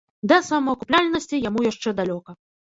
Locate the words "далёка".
2.03-2.31